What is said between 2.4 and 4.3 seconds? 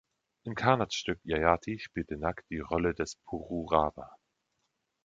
die Rolle des Pururava.